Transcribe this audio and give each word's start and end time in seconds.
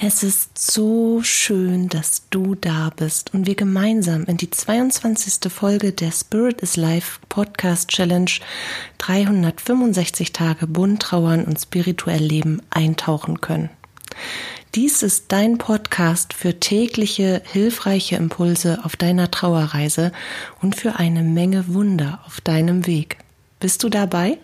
Es 0.00 0.22
ist 0.22 0.56
so 0.56 1.24
schön, 1.24 1.88
dass 1.88 2.22
du 2.30 2.54
da 2.54 2.92
bist 2.94 3.34
und 3.34 3.48
wir 3.48 3.56
gemeinsam 3.56 4.26
in 4.26 4.36
die 4.36 4.48
22. 4.48 5.52
Folge 5.52 5.90
der 5.90 6.12
Spirit 6.12 6.60
is 6.60 6.76
Life 6.76 7.18
Podcast 7.28 7.88
Challenge 7.88 8.30
365 8.98 10.32
Tage 10.32 10.68
bunt 10.68 11.02
trauern 11.02 11.44
und 11.44 11.58
spirituell 11.58 12.22
leben 12.22 12.62
eintauchen 12.70 13.40
können. 13.40 13.70
Dies 14.76 15.02
ist 15.02 15.32
dein 15.32 15.58
Podcast 15.58 16.32
für 16.32 16.60
tägliche 16.60 17.42
hilfreiche 17.44 18.14
Impulse 18.14 18.78
auf 18.84 18.94
deiner 18.94 19.32
Trauerreise 19.32 20.12
und 20.62 20.76
für 20.76 20.94
eine 20.94 21.24
Menge 21.24 21.74
Wunder 21.74 22.20
auf 22.24 22.40
deinem 22.40 22.86
Weg. 22.86 23.18
Bist 23.58 23.82
du 23.82 23.88
dabei? 23.88 24.38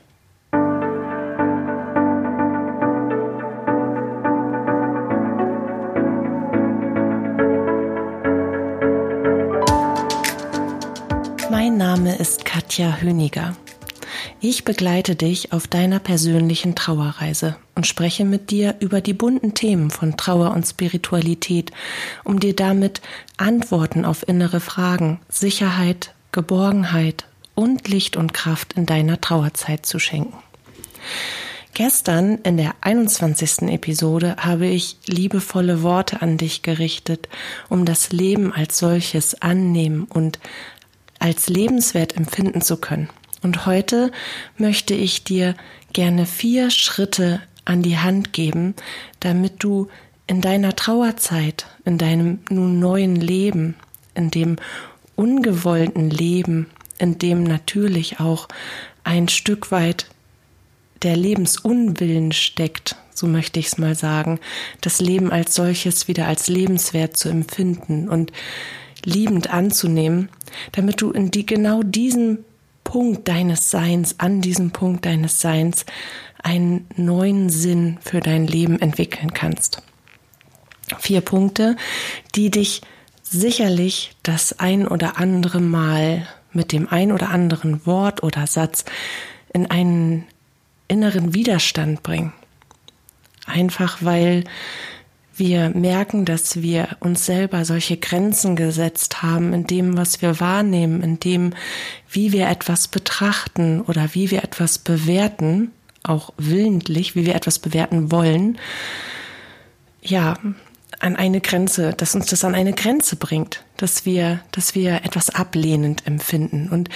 Name 12.04 12.18
ist 12.18 12.44
Katja 12.44 12.98
Höniger. 13.00 13.56
Ich 14.38 14.64
begleite 14.64 15.16
dich 15.16 15.54
auf 15.54 15.66
deiner 15.66 16.00
persönlichen 16.00 16.74
Trauerreise 16.74 17.56
und 17.74 17.86
spreche 17.86 18.26
mit 18.26 18.50
dir 18.50 18.74
über 18.80 19.00
die 19.00 19.14
bunten 19.14 19.54
Themen 19.54 19.90
von 19.90 20.18
Trauer 20.18 20.50
und 20.50 20.66
Spiritualität, 20.66 21.70
um 22.22 22.40
dir 22.40 22.54
damit 22.54 23.00
Antworten 23.38 24.04
auf 24.04 24.28
innere 24.28 24.60
Fragen, 24.60 25.18
Sicherheit, 25.30 26.12
Geborgenheit 26.30 27.24
und 27.54 27.88
Licht 27.88 28.18
und 28.18 28.34
Kraft 28.34 28.74
in 28.74 28.84
deiner 28.84 29.22
Trauerzeit 29.22 29.86
zu 29.86 29.98
schenken. 29.98 30.36
Gestern 31.76 32.38
in 32.44 32.56
der 32.56 32.76
21. 32.82 33.62
Episode 33.62 34.36
habe 34.38 34.66
ich 34.66 34.96
liebevolle 35.06 35.82
Worte 35.82 36.22
an 36.22 36.36
dich 36.36 36.62
gerichtet, 36.62 37.28
um 37.68 37.84
das 37.84 38.12
Leben 38.12 38.52
als 38.52 38.78
solches 38.78 39.42
annehmen 39.42 40.04
und 40.04 40.38
als 41.24 41.48
lebenswert 41.48 42.18
empfinden 42.18 42.60
zu 42.60 42.76
können. 42.76 43.08
Und 43.42 43.64
heute 43.64 44.12
möchte 44.58 44.92
ich 44.92 45.24
dir 45.24 45.54
gerne 45.94 46.26
vier 46.26 46.70
Schritte 46.70 47.40
an 47.64 47.80
die 47.80 47.96
Hand 47.96 48.34
geben, 48.34 48.74
damit 49.20 49.64
du 49.64 49.88
in 50.26 50.42
deiner 50.42 50.76
Trauerzeit, 50.76 51.64
in 51.86 51.96
deinem 51.96 52.40
nun 52.50 52.78
neuen 52.78 53.16
Leben, 53.16 53.74
in 54.14 54.30
dem 54.30 54.56
ungewollten 55.16 56.10
Leben, 56.10 56.66
in 56.98 57.16
dem 57.16 57.42
natürlich 57.42 58.20
auch 58.20 58.46
ein 59.02 59.28
Stück 59.28 59.70
weit 59.70 60.04
der 61.02 61.16
Lebensunwillen 61.16 62.32
steckt, 62.32 62.96
so 63.14 63.26
möchte 63.26 63.60
ich 63.60 63.68
es 63.68 63.78
mal 63.78 63.94
sagen, 63.94 64.40
das 64.82 65.00
Leben 65.00 65.32
als 65.32 65.54
solches 65.54 66.06
wieder 66.06 66.26
als 66.26 66.48
lebenswert 66.48 67.16
zu 67.16 67.30
empfinden 67.30 68.10
und 68.10 68.30
liebend 69.04 69.50
anzunehmen, 69.50 70.28
damit 70.72 71.00
du 71.00 71.10
in 71.10 71.30
die 71.30 71.46
genau 71.46 71.82
diesen 71.82 72.44
Punkt 72.84 73.28
deines 73.28 73.70
Seins, 73.70 74.16
an 74.18 74.40
diesem 74.40 74.70
Punkt 74.70 75.06
deines 75.06 75.40
Seins 75.40 75.86
einen 76.42 76.86
neuen 76.96 77.48
Sinn 77.48 77.98
für 78.02 78.20
dein 78.20 78.46
Leben 78.46 78.78
entwickeln 78.80 79.32
kannst. 79.32 79.82
Vier 80.98 81.22
Punkte, 81.22 81.76
die 82.34 82.50
dich 82.50 82.82
sicherlich 83.22 84.12
das 84.22 84.58
ein 84.58 84.86
oder 84.86 85.16
andere 85.16 85.60
Mal 85.60 86.28
mit 86.52 86.72
dem 86.72 86.88
ein 86.88 87.10
oder 87.10 87.30
anderen 87.30 87.84
Wort 87.86 88.22
oder 88.22 88.46
Satz 88.46 88.84
in 89.52 89.70
einen 89.70 90.26
inneren 90.86 91.34
Widerstand 91.34 92.02
bringen. 92.02 92.32
Einfach 93.46 93.98
weil 94.00 94.44
wir 95.36 95.70
merken, 95.70 96.24
dass 96.24 96.62
wir 96.62 96.96
uns 97.00 97.26
selber 97.26 97.64
solche 97.64 97.96
Grenzen 97.96 98.56
gesetzt 98.56 99.22
haben 99.22 99.52
in 99.52 99.66
dem, 99.66 99.96
was 99.96 100.22
wir 100.22 100.40
wahrnehmen, 100.40 101.02
in 101.02 101.20
dem, 101.20 101.54
wie 102.10 102.32
wir 102.32 102.48
etwas 102.48 102.88
betrachten 102.88 103.80
oder 103.82 104.10
wie 104.12 104.30
wir 104.30 104.44
etwas 104.44 104.78
bewerten, 104.78 105.72
auch 106.02 106.32
willentlich, 106.36 107.16
wie 107.16 107.26
wir 107.26 107.34
etwas 107.34 107.58
bewerten 107.58 108.12
wollen, 108.12 108.58
ja, 110.02 110.38
an 111.00 111.16
eine 111.16 111.40
Grenze, 111.40 111.92
dass 111.92 112.14
uns 112.14 112.26
das 112.26 112.44
an 112.44 112.54
eine 112.54 112.72
Grenze 112.72 113.16
bringt, 113.16 113.64
dass 113.76 114.06
wir, 114.06 114.40
dass 114.52 114.74
wir 114.74 115.04
etwas 115.04 115.30
ablehnend 115.30 116.06
empfinden. 116.06 116.68
Und 116.70 116.88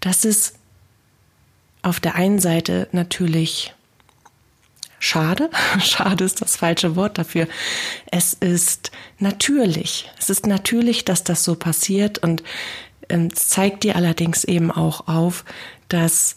das 0.00 0.24
ist 0.24 0.56
auf 1.82 2.00
der 2.00 2.14
einen 2.14 2.40
Seite 2.40 2.88
natürlich 2.92 3.74
schade. 4.98 5.50
Schade 5.80 6.24
ist 6.24 6.40
das 6.40 6.56
falsche 6.56 6.96
Wort 6.96 7.18
dafür. 7.18 7.46
Es 8.10 8.34
ist 8.34 8.90
natürlich. 9.18 10.10
Es 10.18 10.30
ist 10.30 10.46
natürlich, 10.46 11.04
dass 11.04 11.24
das 11.24 11.44
so 11.44 11.54
passiert 11.54 12.18
und 12.18 12.42
ähm, 13.08 13.34
zeigt 13.34 13.84
dir 13.84 13.96
allerdings 13.96 14.44
eben 14.44 14.70
auch 14.70 15.08
auf, 15.08 15.44
dass 15.88 16.36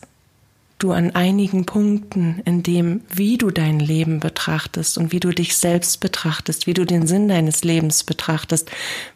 du 0.79 0.91
an 0.91 1.15
einigen 1.15 1.65
Punkten, 1.65 2.41
in 2.45 2.61
dem, 2.61 3.01
wie 3.09 3.37
du 3.37 3.49
dein 3.49 3.79
Leben 3.79 4.19
betrachtest 4.19 4.97
und 4.97 5.11
wie 5.11 5.19
du 5.19 5.31
dich 5.31 5.57
selbst 5.57 5.99
betrachtest, 5.99 6.67
wie 6.67 6.73
du 6.73 6.85
den 6.85 7.07
Sinn 7.07 7.27
deines 7.27 7.63
Lebens 7.63 8.03
betrachtest, 8.03 8.69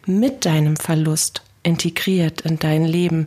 mit 0.06 0.44
deinem 0.44 0.76
Verlust 0.76 1.42
integriert 1.62 2.40
in 2.40 2.58
dein 2.58 2.84
Leben 2.84 3.26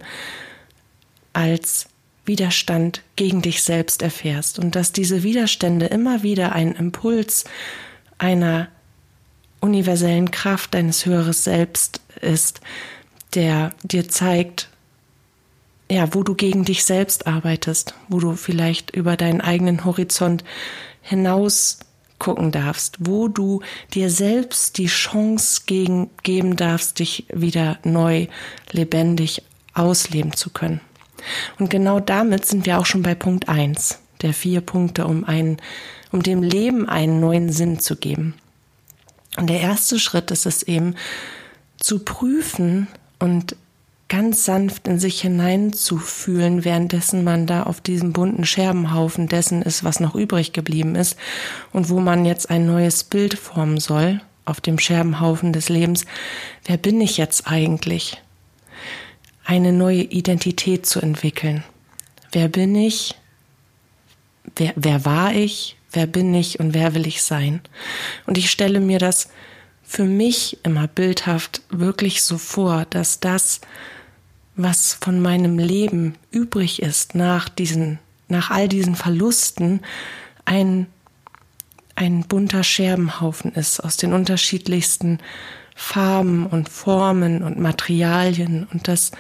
als 1.31 1.87
Widerstand 2.25 3.01
gegen 3.15 3.41
dich 3.41 3.63
selbst 3.63 4.01
erfährst 4.01 4.59
und 4.59 4.75
dass 4.75 4.91
diese 4.91 5.23
Widerstände 5.23 5.85
immer 5.85 6.23
wieder 6.23 6.53
ein 6.53 6.73
Impuls 6.73 7.45
einer 8.17 8.67
universellen 9.59 10.31
Kraft 10.31 10.73
deines 10.73 11.05
höheres 11.05 11.43
Selbst 11.43 12.01
ist, 12.21 12.61
der 13.33 13.71
dir 13.83 14.07
zeigt, 14.07 14.69
ja, 15.89 16.13
wo 16.13 16.23
du 16.23 16.33
gegen 16.33 16.65
dich 16.65 16.83
selbst 16.83 17.27
arbeitest, 17.27 17.93
wo 18.09 18.19
du 18.19 18.35
vielleicht 18.35 18.91
über 18.91 19.17
deinen 19.17 19.41
eigenen 19.41 19.85
Horizont 19.85 20.43
hinaus 21.01 21.79
gucken 22.17 22.51
darfst, 22.51 22.97
wo 22.99 23.27
du 23.27 23.61
dir 23.93 24.09
selbst 24.09 24.77
die 24.77 24.87
Chance 24.87 25.63
gegen, 25.65 26.09
geben 26.23 26.55
darfst, 26.55 26.99
dich 26.99 27.25
wieder 27.31 27.77
neu 27.83 28.27
lebendig 28.71 29.43
ausleben 29.73 30.33
zu 30.33 30.49
können. 30.49 30.79
Und 31.59 31.69
genau 31.69 31.99
damit 31.99 32.45
sind 32.45 32.65
wir 32.65 32.79
auch 32.79 32.85
schon 32.85 33.03
bei 33.03 33.15
Punkt 33.15 33.49
eins 33.49 33.99
der 34.21 34.33
vier 34.33 34.61
Punkte, 34.61 35.05
um 35.05 35.23
einen, 35.25 35.57
um 36.11 36.23
dem 36.23 36.41
Leben 36.41 36.87
einen 36.87 37.19
neuen 37.19 37.51
Sinn 37.51 37.79
zu 37.79 37.95
geben. 37.95 38.33
Und 39.37 39.49
der 39.49 39.59
erste 39.59 39.99
Schritt 39.99 40.31
ist 40.31 40.45
es 40.45 40.63
eben, 40.63 40.95
zu 41.77 41.99
prüfen 41.99 42.87
und 43.19 43.55
ganz 44.07 44.45
sanft 44.45 44.87
in 44.87 44.99
sich 44.99 45.21
hineinzufühlen, 45.21 46.63
währenddessen 46.63 47.23
man 47.23 47.47
da 47.47 47.63
auf 47.63 47.81
diesem 47.81 48.13
bunten 48.13 48.45
Scherbenhaufen 48.45 49.27
dessen 49.27 49.61
ist, 49.61 49.83
was 49.83 49.99
noch 49.99 50.15
übrig 50.15 50.53
geblieben 50.53 50.95
ist 50.95 51.17
und 51.73 51.89
wo 51.89 51.99
man 51.99 52.23
jetzt 52.23 52.49
ein 52.49 52.65
neues 52.65 53.03
Bild 53.03 53.37
formen 53.37 53.79
soll 53.79 54.21
auf 54.45 54.61
dem 54.61 54.77
Scherbenhaufen 54.79 55.53
des 55.53 55.69
Lebens. 55.69 56.05
Wer 56.65 56.77
bin 56.77 57.01
ich 57.01 57.17
jetzt 57.17 57.47
eigentlich? 57.47 58.21
Eine 59.45 59.71
neue 59.71 60.01
Identität 60.01 60.85
zu 60.85 60.99
entwickeln. 60.99 61.63
Wer 62.31 62.49
bin 62.49 62.75
ich? 62.75 63.15
Wer, 64.55 64.73
wer 64.75 65.05
war 65.05 65.33
ich? 65.33 65.77
Wer 65.91 66.07
bin 66.07 66.33
ich 66.33 66.59
und 66.59 66.73
wer 66.73 66.93
will 66.93 67.07
ich 67.07 67.21
sein? 67.23 67.61
Und 68.25 68.37
ich 68.37 68.51
stelle 68.51 68.79
mir 68.79 68.99
das 68.99 69.29
für 69.83 70.03
mich 70.03 70.57
immer 70.63 70.87
bildhaft 70.87 71.61
wirklich 71.69 72.23
so 72.23 72.37
vor, 72.37 72.85
dass 72.89 73.19
das, 73.19 73.61
was 74.55 74.95
von 74.95 75.21
meinem 75.21 75.59
Leben 75.59 76.15
übrig 76.31 76.81
ist 76.81 77.15
nach 77.15 77.47
diesen, 77.47 77.99
nach 78.27 78.49
all 78.49 78.67
diesen 78.67 78.95
Verlusten, 78.95 79.81
ein, 80.43 80.87
ein 81.95 82.21
bunter 82.21 82.63
Scherbenhaufen 82.63 83.53
ist 83.53 83.79
aus 83.79 83.95
den 83.95 84.11
unterschiedlichsten 84.11 85.19
Farben 85.75 86.47
und 86.47 86.69
Formen 86.69 87.43
und 87.43 87.59
Materialien 87.59 88.65
und 88.71 88.87
dass 88.87 89.11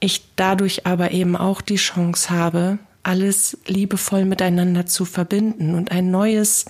ich 0.00 0.34
dadurch 0.34 0.84
aber 0.84 1.12
eben 1.12 1.36
auch 1.36 1.62
die 1.62 1.76
Chance 1.76 2.30
habe, 2.30 2.78
alles 3.02 3.56
liebevoll 3.66 4.24
miteinander 4.24 4.84
zu 4.84 5.04
verbinden 5.04 5.76
und 5.76 5.92
ein 5.92 6.10
neues 6.10 6.66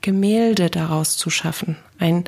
Gemälde 0.00 0.70
daraus 0.70 1.16
zu 1.16 1.30
schaffen. 1.30 1.76
Ein 1.98 2.24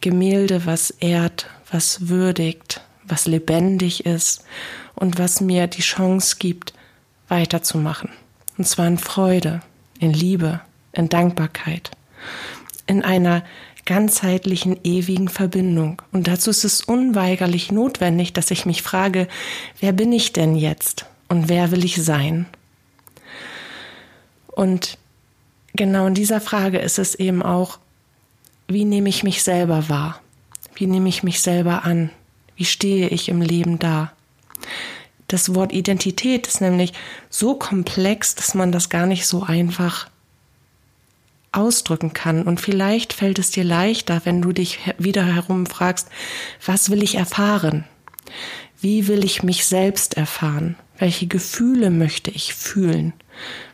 Gemälde, 0.00 0.66
was 0.66 0.90
ehrt, 0.90 1.48
was 1.70 2.08
würdigt, 2.08 2.80
was 3.04 3.26
lebendig 3.26 4.04
ist 4.04 4.44
und 4.96 5.18
was 5.18 5.40
mir 5.40 5.68
die 5.68 5.82
Chance 5.82 6.36
gibt, 6.38 6.74
weiterzumachen. 7.28 8.10
Und 8.58 8.66
zwar 8.66 8.88
in 8.88 8.98
Freude, 8.98 9.60
in 10.00 10.12
Liebe, 10.12 10.60
in 10.92 11.08
Dankbarkeit, 11.08 11.90
in 12.86 13.02
einer 13.02 13.44
ganzheitlichen, 13.86 14.78
ewigen 14.84 15.28
Verbindung. 15.28 16.02
Und 16.12 16.28
dazu 16.28 16.50
ist 16.50 16.64
es 16.64 16.82
unweigerlich 16.82 17.72
notwendig, 17.72 18.32
dass 18.34 18.50
ich 18.50 18.66
mich 18.66 18.82
frage, 18.82 19.28
wer 19.80 19.92
bin 19.92 20.12
ich 20.12 20.32
denn 20.32 20.56
jetzt 20.56 21.06
und 21.28 21.48
wer 21.48 21.70
will 21.70 21.84
ich 21.84 21.96
sein? 21.96 22.46
Und 24.48 24.98
genau 25.74 26.06
in 26.06 26.14
dieser 26.14 26.40
Frage 26.40 26.78
ist 26.78 26.98
es 26.98 27.14
eben 27.14 27.42
auch 27.42 27.78
wie 28.68 28.84
nehme 28.84 29.08
ich 29.08 29.22
mich 29.22 29.42
selber 29.42 29.88
wahr? 29.88 30.20
Wie 30.74 30.86
nehme 30.86 31.08
ich 31.08 31.22
mich 31.22 31.40
selber 31.40 31.84
an? 31.84 32.10
Wie 32.56 32.64
stehe 32.64 33.08
ich 33.08 33.28
im 33.28 33.40
Leben 33.40 33.78
da? 33.78 34.12
Das 35.28 35.54
Wort 35.54 35.72
Identität 35.72 36.46
ist 36.46 36.60
nämlich 36.60 36.92
so 37.30 37.54
komplex, 37.54 38.34
dass 38.34 38.54
man 38.54 38.72
das 38.72 38.88
gar 38.88 39.06
nicht 39.06 39.26
so 39.26 39.42
einfach 39.42 40.08
ausdrücken 41.56 42.12
kann. 42.12 42.42
Und 42.42 42.60
vielleicht 42.60 43.12
fällt 43.12 43.38
es 43.38 43.50
dir 43.50 43.64
leichter, 43.64 44.20
wenn 44.24 44.42
du 44.42 44.52
dich 44.52 44.78
wieder 44.98 45.24
herum 45.24 45.66
fragst, 45.66 46.08
was 46.64 46.90
will 46.90 47.02
ich 47.02 47.16
erfahren? 47.16 47.84
Wie 48.80 49.08
will 49.08 49.24
ich 49.24 49.42
mich 49.42 49.66
selbst 49.66 50.16
erfahren? 50.16 50.76
Welche 50.98 51.26
Gefühle 51.26 51.90
möchte 51.90 52.30
ich 52.30 52.54
fühlen? 52.54 53.12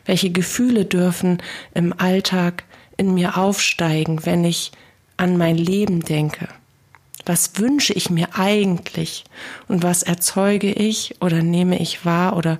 Welche 0.05 0.31
Gefühle 0.31 0.85
dürfen 0.85 1.41
im 1.73 1.93
Alltag 1.97 2.63
in 2.97 3.13
mir 3.13 3.37
aufsteigen, 3.37 4.25
wenn 4.25 4.43
ich 4.43 4.71
an 5.17 5.37
mein 5.37 5.57
Leben 5.57 6.01
denke? 6.01 6.47
Was 7.25 7.57
wünsche 7.57 7.93
ich 7.93 8.09
mir 8.09 8.35
eigentlich 8.37 9.23
und 9.67 9.83
was 9.83 10.03
erzeuge 10.03 10.71
ich 10.71 11.15
oder 11.21 11.41
nehme 11.41 11.79
ich 11.79 12.05
wahr 12.05 12.35
oder, 12.35 12.59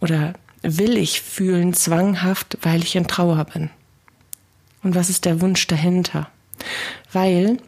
oder 0.00 0.34
will 0.62 0.96
ich 0.96 1.20
fühlen 1.20 1.72
zwanghaft, 1.72 2.58
weil 2.62 2.82
ich 2.82 2.96
in 2.96 3.06
Trauer 3.06 3.44
bin? 3.44 3.70
Und 4.82 4.94
was 4.94 5.10
ist 5.10 5.24
der 5.24 5.40
Wunsch 5.40 5.66
dahinter? 5.66 6.28
Weil, 7.12 7.58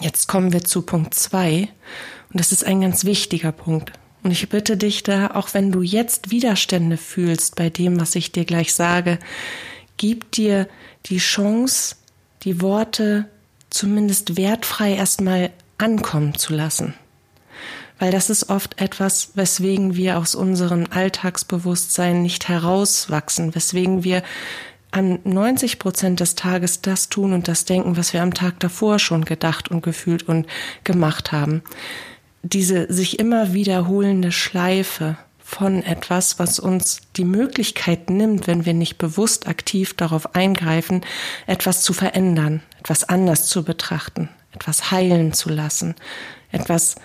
jetzt 0.00 0.28
kommen 0.28 0.52
wir 0.52 0.64
zu 0.64 0.82
Punkt 0.82 1.14
zwei 1.14 1.68
und 2.32 2.40
das 2.40 2.52
ist 2.52 2.64
ein 2.64 2.80
ganz 2.80 3.04
wichtiger 3.04 3.52
Punkt. 3.52 3.92
Und 4.22 4.32
ich 4.32 4.48
bitte 4.48 4.76
dich 4.76 5.02
da, 5.02 5.28
auch 5.28 5.54
wenn 5.54 5.70
du 5.70 5.82
jetzt 5.82 6.30
Widerstände 6.30 6.96
fühlst 6.96 7.54
bei 7.54 7.70
dem, 7.70 8.00
was 8.00 8.14
ich 8.14 8.32
dir 8.32 8.44
gleich 8.44 8.74
sage, 8.74 9.18
gib 9.96 10.32
dir 10.32 10.68
die 11.06 11.18
Chance, 11.18 11.96
die 12.42 12.60
Worte 12.60 13.28
zumindest 13.70 14.36
wertfrei 14.36 14.94
erstmal 14.94 15.50
ankommen 15.78 16.34
zu 16.34 16.54
lassen. 16.54 16.94
Weil 17.98 18.10
das 18.10 18.28
ist 18.28 18.50
oft 18.50 18.80
etwas, 18.80 19.30
weswegen 19.36 19.96
wir 19.96 20.18
aus 20.18 20.34
unserem 20.34 20.86
Alltagsbewusstsein 20.90 22.22
nicht 22.22 22.48
herauswachsen, 22.48 23.54
weswegen 23.54 24.04
wir 24.04 24.22
an 24.90 25.18
90 25.24 25.78
Prozent 25.78 26.20
des 26.20 26.34
Tages 26.34 26.80
das 26.80 27.08
tun 27.08 27.32
und 27.32 27.48
das 27.48 27.64
denken, 27.64 27.96
was 27.96 28.12
wir 28.12 28.22
am 28.22 28.34
Tag 28.34 28.60
davor 28.60 28.98
schon 28.98 29.24
gedacht 29.24 29.70
und 29.70 29.82
gefühlt 29.82 30.22
und 30.28 30.46
gemacht 30.84 31.32
haben. 31.32 31.62
Diese 32.42 32.92
sich 32.92 33.18
immer 33.18 33.52
wiederholende 33.52 34.32
Schleife 34.32 35.16
von 35.38 35.82
etwas, 35.84 36.38
was 36.38 36.58
uns 36.58 37.02
die 37.16 37.24
Möglichkeit 37.24 38.10
nimmt, 38.10 38.46
wenn 38.46 38.64
wir 38.64 38.74
nicht 38.74 38.98
bewusst 38.98 39.46
aktiv 39.46 39.94
darauf 39.94 40.34
eingreifen, 40.34 41.02
etwas 41.46 41.82
zu 41.82 41.92
verändern, 41.92 42.62
etwas 42.80 43.04
anders 43.04 43.46
zu 43.46 43.64
betrachten, 43.64 44.28
etwas 44.52 44.90
heilen 44.90 45.32
zu 45.32 45.48
lassen, 45.48 45.94
etwas 46.50 46.96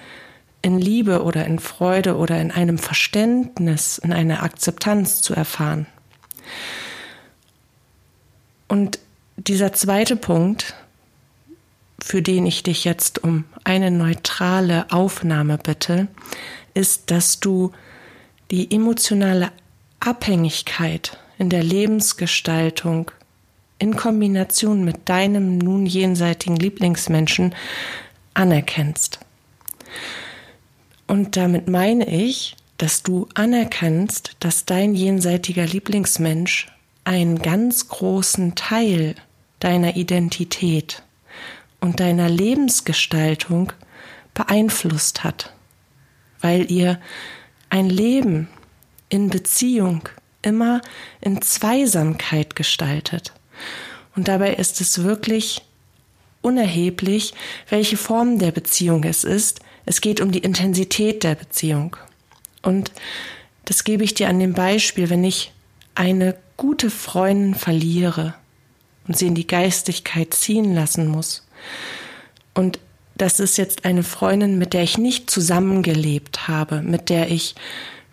in 0.63 0.79
Liebe 0.79 1.23
oder 1.23 1.45
in 1.45 1.59
Freude 1.59 2.17
oder 2.17 2.39
in 2.39 2.51
einem 2.51 2.77
Verständnis, 2.77 3.97
in 3.97 4.13
einer 4.13 4.43
Akzeptanz 4.43 5.21
zu 5.21 5.33
erfahren. 5.33 5.85
Und 8.71 8.99
dieser 9.35 9.73
zweite 9.73 10.15
Punkt, 10.15 10.75
für 11.99 12.21
den 12.21 12.45
ich 12.45 12.63
dich 12.63 12.85
jetzt 12.85 13.21
um 13.21 13.43
eine 13.65 13.91
neutrale 13.91 14.89
Aufnahme 14.93 15.57
bitte, 15.57 16.07
ist, 16.73 17.11
dass 17.11 17.41
du 17.41 17.73
die 18.49 18.73
emotionale 18.73 19.51
Abhängigkeit 19.99 21.19
in 21.37 21.49
der 21.49 21.65
Lebensgestaltung 21.65 23.11
in 23.77 23.97
Kombination 23.97 24.85
mit 24.85 25.09
deinem 25.09 25.57
nun 25.57 25.85
jenseitigen 25.85 26.55
Lieblingsmenschen 26.55 27.53
anerkennst. 28.35 29.19
Und 31.07 31.35
damit 31.35 31.67
meine 31.67 32.07
ich, 32.07 32.55
dass 32.77 33.03
du 33.03 33.27
anerkennst, 33.33 34.37
dass 34.39 34.63
dein 34.63 34.95
jenseitiger 34.95 35.65
Lieblingsmensch 35.65 36.71
einen 37.03 37.41
ganz 37.41 37.87
großen 37.87 38.55
Teil 38.55 39.15
deiner 39.59 39.95
Identität 39.95 41.03
und 41.79 41.99
deiner 41.99 42.29
Lebensgestaltung 42.29 43.73
beeinflusst 44.33 45.23
hat, 45.23 45.53
weil 46.39 46.71
ihr 46.71 46.99
ein 47.69 47.89
Leben 47.89 48.47
in 49.09 49.29
Beziehung 49.29 50.07
immer 50.41 50.81
in 51.19 51.41
Zweisamkeit 51.41 52.55
gestaltet. 52.55 53.33
Und 54.15 54.27
dabei 54.27 54.53
ist 54.55 54.81
es 54.81 55.03
wirklich 55.03 55.61
unerheblich, 56.41 57.33
welche 57.69 57.97
Form 57.97 58.39
der 58.39 58.51
Beziehung 58.51 59.03
es 59.03 59.23
ist. 59.23 59.59
Es 59.85 60.01
geht 60.01 60.21
um 60.21 60.31
die 60.31 60.39
Intensität 60.39 61.23
der 61.23 61.35
Beziehung. 61.35 61.95
Und 62.61 62.91
das 63.65 63.83
gebe 63.83 64.03
ich 64.03 64.13
dir 64.13 64.27
an 64.27 64.39
dem 64.39 64.53
Beispiel, 64.53 65.09
wenn 65.09 65.23
ich 65.23 65.51
eine 65.95 66.35
gute 66.57 66.89
Freundin 66.89 67.55
verliere 67.55 68.35
und 69.07 69.17
sie 69.17 69.27
in 69.27 69.35
die 69.35 69.47
Geistigkeit 69.47 70.33
ziehen 70.33 70.73
lassen 70.73 71.07
muss. 71.07 71.47
Und 72.53 72.79
das 73.15 73.39
ist 73.39 73.57
jetzt 73.57 73.85
eine 73.85 74.03
Freundin, 74.03 74.57
mit 74.57 74.73
der 74.73 74.83
ich 74.83 74.97
nicht 74.97 75.29
zusammengelebt 75.29 76.47
habe, 76.47 76.81
mit 76.81 77.09
der 77.09 77.29
ich 77.29 77.55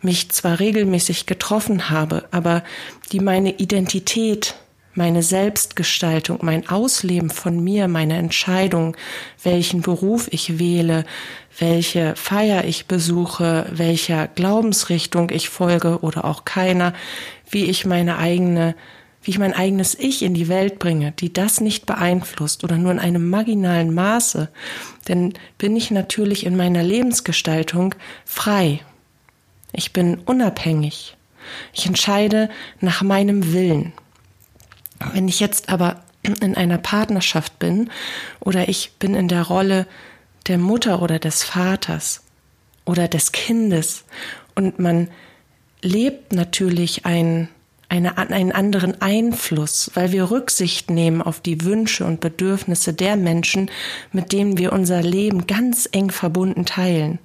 mich 0.03 0.31
zwar 0.31 0.61
regelmäßig 0.61 1.27
getroffen 1.27 1.91
habe, 1.91 2.29
aber 2.31 2.63
die 3.11 3.21
meine 3.21 3.55
Identität, 3.59 4.55
meine 4.99 5.23
Selbstgestaltung, 5.23 6.41
mein 6.43 6.69
Ausleben 6.69 7.31
von 7.31 7.63
mir, 7.63 7.87
meine 7.87 8.17
Entscheidung, 8.17 8.97
welchen 9.45 9.81
Beruf 9.81 10.29
ich 10.33 10.59
wähle, 10.59 11.05
welche 11.57 12.17
Feier 12.17 12.65
ich 12.65 12.87
besuche, 12.87 13.67
welcher 13.71 14.27
Glaubensrichtung 14.27 15.31
ich 15.31 15.49
folge 15.49 16.01
oder 16.01 16.25
auch 16.25 16.45
keiner, 16.45 16.93
wie 17.49 17.65
ich 17.65 17.87
meine 17.87 18.19
eigene, 18.19 18.75
wie 19.23 19.31
ich 19.31 19.39
mein 19.39 19.55
eigenes 19.55 19.95
Ich 19.95 20.23
in 20.23 20.35
die 20.35 20.49
Welt 20.49 20.81
bringe, 20.81 21.13
die 21.13 21.33
das 21.33 21.61
nicht 21.61 21.87
beeinflusst 21.87 22.65
oder 22.65 22.77
nur 22.77 22.91
in 22.91 22.99
einem 22.99 23.31
marginalen 23.31 23.95
Maße, 23.95 24.49
dann 25.05 25.33
bin 25.59 25.77
ich 25.77 25.93
natürlich 25.93 26.45
in 26.45 26.57
meiner 26.57 26.83
Lebensgestaltung 26.83 27.95
frei. 28.25 28.81
Ich 29.73 29.93
bin 29.93 30.19
unabhängig. 30.27 31.17
Ich 31.73 31.87
entscheide 31.87 32.51
nach 32.81 33.03
meinem 33.03 33.53
Willen. 33.53 33.93
Wenn 35.13 35.29
ich 35.29 35.41
jetzt 35.41 35.69
aber 35.69 36.03
in 36.23 36.55
einer 36.57 36.79
Partnerschaft 36.79 37.59
bin 37.59 37.91
oder 38.41 38.69
ich 38.69 38.93
bin 38.99 39.15
in 39.15 39.29
der 39.29 39.43
Rolle 39.43 39.87
der 40.47 40.59
Mutter 40.59 41.03
oder 41.03 41.19
des 41.19 41.45
Vaters 41.45 42.23
oder 42.85 43.09
des 43.09 43.33
Kindes 43.33 44.05
und 44.55 44.79
man 44.79 45.09
lebt 45.83 46.33
natürlich 46.33 47.07
ein, 47.07 47.49
eine, 47.89 48.19
einen 48.19 48.53
anderen 48.53 49.01
Einfluss, 49.01 49.91
weil 49.95 50.13
wir 50.13 50.31
Rücksicht 50.31 50.91
nehmen 50.91 51.23
auf 51.23 51.41
die 51.41 51.63
Wünsche 51.65 52.05
und 52.05 52.21
Bedürfnisse 52.21 52.93
der 52.93 53.17
Menschen, 53.17 53.71
mit 54.13 54.33
denen 54.33 54.59
wir 54.59 54.73
unser 54.73 55.03
Leben 55.03 55.47
ganz 55.47 55.89
eng 55.93 56.11
verbunden 56.11 56.65
teilen. 56.67 57.19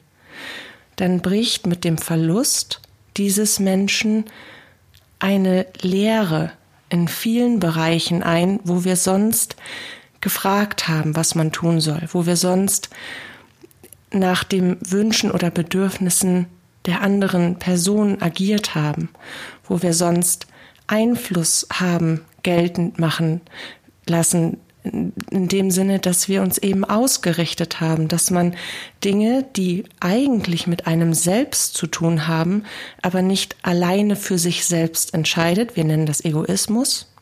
Dann 0.96 1.22
bricht 1.22 1.66
mit 1.66 1.84
dem 1.84 1.98
Verlust 1.98 2.82
dieses 3.18 3.60
Menschen 3.60 4.26
eine 5.20 5.66
Leere 5.82 6.52
in 6.94 7.08
vielen 7.08 7.60
Bereichen 7.60 8.22
ein, 8.22 8.60
wo 8.64 8.84
wir 8.84 8.96
sonst 8.96 9.56
gefragt 10.22 10.88
haben, 10.88 11.16
was 11.16 11.34
man 11.34 11.52
tun 11.52 11.82
soll, 11.82 12.08
wo 12.12 12.28
wir 12.28 12.36
sonst 12.38 12.92
nach 14.12 14.44
dem 14.44 14.78
Wünschen 14.80 15.32
oder 15.32 15.50
Bedürfnissen 15.50 16.46
der 16.86 17.02
anderen 17.02 17.58
Person 17.58 18.22
agiert 18.22 18.76
haben, 18.76 19.10
wo 19.68 19.82
wir 19.82 19.96
sonst 19.96 20.46
Einfluss 20.86 21.68
haben 21.74 22.22
geltend 22.44 23.00
machen 23.00 23.42
lassen, 24.06 24.58
in 24.84 25.48
dem 25.48 25.72
Sinne, 25.72 26.00
dass 26.00 26.28
wir 26.28 26.42
uns 26.42 26.58
eben 26.58 26.84
ausgerichtet 26.84 27.80
haben, 27.80 28.08
dass 28.08 28.32
man 28.32 28.56
Dinge, 29.04 29.46
die 29.56 29.86
eigentlich 30.00 30.68
mit 30.68 30.88
einem 30.88 31.14
selbst 31.14 31.76
zu 31.76 31.88
tun 31.88 32.28
haben, 32.28 32.66
aber 33.02 33.22
nicht 33.22 33.56
alleine 33.64 34.16
für 34.16 34.38
sich 34.38 34.66
selbst 34.66 35.14
entscheidet, 35.14 35.76
wir 35.78 35.86
nennen 35.86 36.06
das 36.06 36.26
Egoismus, 36.26 37.14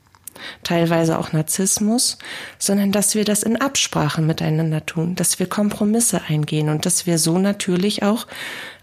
teilweise 0.63 1.19
auch 1.19 1.33
Narzissmus, 1.33 2.17
sondern 2.57 2.91
dass 2.91 3.13
wir 3.13 3.25
das 3.25 3.43
in 3.43 3.57
Absprache 3.57 4.21
miteinander 4.21 4.85
tun, 4.85 5.15
dass 5.15 5.37
wir 5.37 5.47
Kompromisse 5.47 6.21
eingehen 6.27 6.69
und 6.69 6.85
dass 6.85 7.05
wir 7.05 7.19
so 7.19 7.37
natürlich 7.37 8.01
auch 8.01 8.25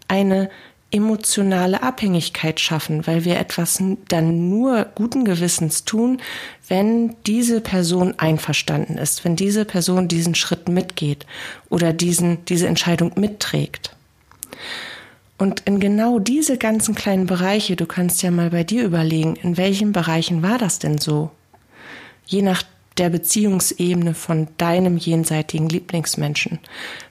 eine 0.07 0.51
emotionale 0.91 1.83
Abhängigkeit 1.83 2.61
schaffen, 2.61 3.07
weil 3.07 3.25
wir 3.25 3.39
etwas 3.39 3.83
dann 4.09 4.49
nur 4.49 4.87
guten 4.95 5.25
Gewissens 5.25 5.85
tun, 5.85 6.21
wenn 6.67 7.15
diese 7.27 7.61
Person 7.61 8.15
einverstanden 8.19 8.97
ist, 8.97 9.25
wenn 9.25 9.37
diese 9.37 9.65
Person 9.65 10.09
diesen 10.09 10.35
Schritt 10.35 10.69
mitgeht 10.69 11.27
oder 11.69 11.93
diesen, 11.93 12.45
diese 12.47 12.69
Entscheidung 12.69 13.13
mitträgt. 13.17 13.95
Und 15.37 15.61
in 15.67 15.79
genau 15.79 16.19
diese 16.19 16.59
ganzen 16.59 16.95
kleinen 16.95 17.27
Bereiche, 17.27 17.77
du 17.77 17.87
kannst 17.87 18.23
ja 18.23 18.31
mal 18.31 18.51
bei 18.51 18.65
dir 18.65 18.83
überlegen, 18.85 19.37
in 19.37 19.57
welchen 19.57 19.93
Bereichen 19.93 20.43
war 20.43 20.59
das 20.59 20.79
denn 20.79 20.99
so? 20.99 21.31
Je 22.27 22.43
nach 22.43 22.63
der 22.97 23.11
Beziehungsebene 23.11 24.15
von 24.15 24.49
deinem 24.59 24.97
jenseitigen 24.97 25.69
Lieblingsmenschen. 25.69 26.59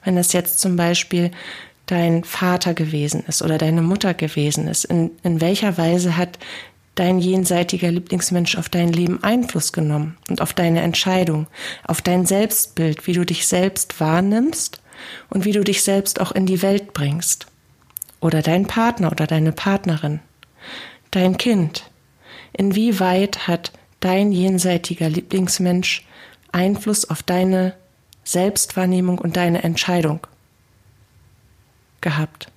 Wenn 0.03 0.17
das 0.17 0.33
jetzt 0.33 0.59
zum 0.59 0.75
Beispiel 0.75 1.31
dein 1.87 2.23
Vater 2.23 2.73
gewesen 2.73 3.23
ist 3.27 3.41
oder 3.41 3.57
deine 3.57 3.81
Mutter 3.81 4.13
gewesen 4.13 4.67
ist, 4.67 4.85
in, 4.85 5.11
in 5.23 5.41
welcher 5.41 5.77
Weise 5.77 6.15
hat 6.15 6.37
dein 6.95 7.19
jenseitiger 7.19 7.91
Lieblingsmensch 7.91 8.57
auf 8.57 8.69
dein 8.69 8.91
Leben 8.91 9.23
Einfluss 9.23 9.71
genommen 9.71 10.17
und 10.29 10.41
auf 10.41 10.53
deine 10.53 10.81
Entscheidung, 10.81 11.47
auf 11.83 12.01
dein 12.01 12.25
Selbstbild, 12.25 13.07
wie 13.07 13.13
du 13.13 13.25
dich 13.25 13.47
selbst 13.47 13.99
wahrnimmst 13.99 14.81
und 15.29 15.45
wie 15.45 15.51
du 15.51 15.63
dich 15.63 15.83
selbst 15.83 16.19
auch 16.19 16.31
in 16.31 16.45
die 16.45 16.61
Welt 16.61 16.93
bringst. 16.93 17.47
Oder 18.19 18.41
dein 18.41 18.65
Partner 18.65 19.11
oder 19.11 19.27
deine 19.27 19.51
Partnerin, 19.51 20.19
dein 21.11 21.37
Kind. 21.37 21.89
Inwieweit 22.51 23.47
hat 23.47 23.71
dein 23.99 24.31
jenseitiger 24.31 25.07
Lieblingsmensch 25.07 26.05
Einfluss 26.51 27.09
auf 27.09 27.21
deine 27.21 27.75
Selbstwahrnehmung 28.23 29.19
und 29.19 29.37
deine 29.37 29.63
Entscheidung 29.63 30.25
gehabt? 32.01 32.49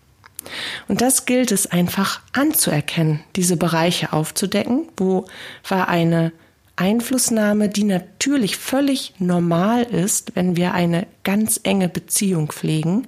Und 0.88 1.00
das 1.00 1.26
gilt 1.26 1.52
es 1.52 1.66
einfach 1.66 2.20
anzuerkennen, 2.32 3.20
diese 3.37 3.56
Bereiche 3.56 4.12
aufzudecken, 4.12 4.88
wo 4.97 5.26
war 5.68 5.88
eine 5.88 6.32
Einflussnahme, 6.76 7.68
die 7.68 7.85
natürlich 7.85 8.56
völlig 8.56 9.12
normal 9.18 9.82
ist, 9.82 10.35
wenn 10.35 10.56
wir 10.56 10.73
eine 10.73 11.06
ganz 11.25 11.61
enge 11.62 11.90
Beziehung 11.90 12.50
pflegen, 12.50 13.06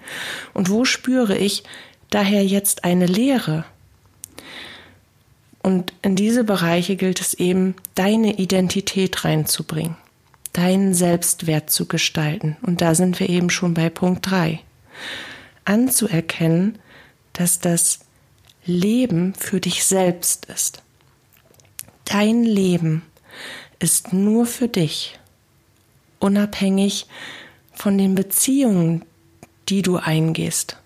und 0.53 0.69
wo 0.69 0.85
spüre 0.85 1.37
ich 1.39 1.63
daher 2.11 2.45
jetzt 2.45 2.85
eine 2.85 3.07
Lehre. 3.07 3.65
Und 5.63 5.95
in 6.03 6.17
diese 6.17 6.45
Bereiche 6.45 6.97
gilt 6.97 7.21
es 7.21 7.35
eben, 7.35 7.75
deine 7.95 8.39
Identität 8.39 9.25
reinzubringen, 9.25 9.97
deinen 10.53 10.93
Selbstwert 10.93 11.71
zu 11.71 11.87
gestalten. 11.87 12.57
Und 12.63 12.81
da 12.83 12.95
sind 12.95 13.21
wir 13.21 13.29
eben 13.31 13.49
schon 13.49 13.73
bei 13.73 13.89
Punkt 13.89 14.29
drei, 14.31 14.61
Anzuerkennen, 15.65 16.79
dass 17.33 17.61
das 17.61 18.01
Leben 18.65 19.35
für 19.35 19.61
dich 19.61 19.85
selbst 19.85 20.47
ist. 20.47 20.83
Dein 22.05 22.45
Leben 22.45 23.03
ist 23.79 24.13
nur 24.13 24.47
für 24.47 24.69
dich, 24.69 25.19
unabhängig 26.19 27.07
von 27.73 27.99
den 27.99 28.15
Beziehungen, 28.15 29.05
die 29.69 29.83
du 29.83 29.97
eingehst 29.97 30.77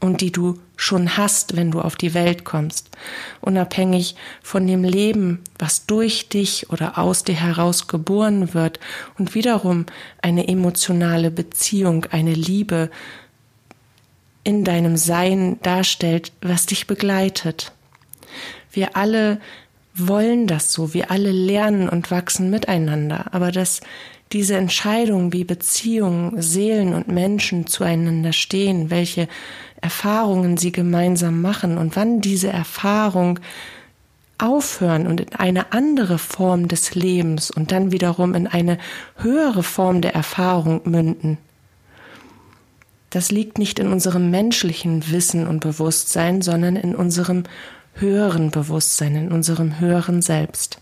und 0.00 0.20
die 0.20 0.32
du 0.32 0.58
schon 0.76 1.16
hast, 1.16 1.56
wenn 1.56 1.70
du 1.70 1.80
auf 1.80 1.96
die 1.96 2.12
Welt 2.14 2.44
kommst, 2.44 2.90
unabhängig 3.40 4.16
von 4.42 4.66
dem 4.66 4.84
Leben, 4.84 5.42
was 5.58 5.86
durch 5.86 6.28
dich 6.28 6.70
oder 6.70 6.98
aus 6.98 7.24
dir 7.24 7.36
heraus 7.36 7.86
geboren 7.86 8.54
wird 8.54 8.80
und 9.18 9.34
wiederum 9.34 9.86
eine 10.20 10.48
emotionale 10.48 11.30
Beziehung, 11.30 12.06
eine 12.10 12.34
Liebe 12.34 12.90
in 14.44 14.62
deinem 14.62 14.96
Sein 14.96 15.58
darstellt, 15.62 16.32
was 16.42 16.66
dich 16.66 16.86
begleitet. 16.86 17.72
Wir 18.70 18.96
alle 18.96 19.40
wollen 19.94 20.46
das 20.46 20.72
so, 20.72 20.92
wir 20.92 21.10
alle 21.10 21.32
lernen 21.32 21.88
und 21.88 22.10
wachsen 22.10 22.50
miteinander, 22.50 23.32
aber 23.32 23.52
dass 23.52 23.80
diese 24.32 24.56
Entscheidung, 24.56 25.32
wie 25.32 25.44
Beziehungen, 25.44 26.42
Seelen 26.42 26.94
und 26.94 27.08
Menschen 27.08 27.66
zueinander 27.66 28.32
stehen, 28.32 28.90
welche 28.90 29.28
Erfahrungen 29.80 30.56
sie 30.56 30.72
gemeinsam 30.72 31.40
machen 31.40 31.78
und 31.78 31.94
wann 31.94 32.20
diese 32.20 32.48
Erfahrung 32.48 33.38
aufhören 34.38 35.06
und 35.06 35.20
in 35.20 35.34
eine 35.36 35.72
andere 35.72 36.18
Form 36.18 36.66
des 36.66 36.94
Lebens 36.94 37.50
und 37.50 37.70
dann 37.70 37.92
wiederum 37.92 38.34
in 38.34 38.48
eine 38.48 38.78
höhere 39.16 39.62
Form 39.62 40.00
der 40.00 40.14
Erfahrung 40.14 40.80
münden, 40.84 41.38
das 43.14 43.30
liegt 43.30 43.58
nicht 43.58 43.78
in 43.78 43.92
unserem 43.92 44.30
menschlichen 44.30 45.12
Wissen 45.12 45.46
und 45.46 45.60
Bewusstsein, 45.60 46.42
sondern 46.42 46.74
in 46.74 46.96
unserem 46.96 47.44
höheren 47.94 48.50
Bewusstsein, 48.50 49.14
in 49.14 49.30
unserem 49.30 49.78
höheren 49.78 50.20
Selbst, 50.20 50.78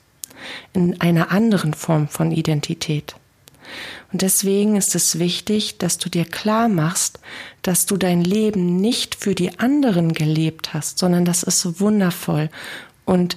in 0.73 0.99
einer 1.03 1.31
anderen 1.31 1.75
Form 1.75 2.09
von 2.09 2.33
Identität. 2.33 3.17
Und 4.13 4.23
deswegen 4.23 4.77
ist 4.77 4.95
es 4.95 5.19
wichtig, 5.19 5.77
dass 5.77 5.99
du 5.99 6.09
dir 6.09 6.25
klar 6.25 6.69
machst, 6.69 7.21
dass 7.61 7.85
du 7.85 7.99
dein 7.99 8.25
Leben 8.25 8.77
nicht 8.81 9.15
für 9.15 9.35
die 9.35 9.59
anderen 9.59 10.15
gelebt 10.15 10.73
hast, 10.73 10.99
sondern 10.99 11.27
dass 11.27 11.43
es 11.43 11.81
wundervoll 11.81 12.49
und 13.05 13.37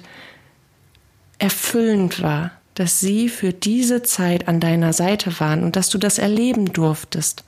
erfüllend 1.38 2.22
war, 2.22 2.50
dass 2.72 2.98
sie 3.00 3.28
für 3.28 3.52
diese 3.52 4.02
Zeit 4.02 4.48
an 4.48 4.58
deiner 4.58 4.94
Seite 4.94 5.38
waren 5.38 5.64
und 5.64 5.76
dass 5.76 5.90
du 5.90 5.98
das 5.98 6.16
erleben 6.16 6.72
durftest 6.72 7.44